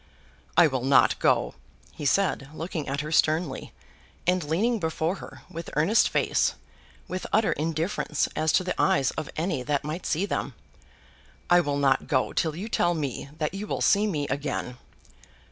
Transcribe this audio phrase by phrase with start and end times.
[0.57, 1.53] "I will not go,"
[1.93, 3.71] he said, looking at her sternly,
[4.25, 6.55] and leaning before her, with earnest face,
[7.07, 10.55] with utter indifference as to the eyes of any that might see them.
[11.51, 14.79] "I will not go till you tell me that you will see me again."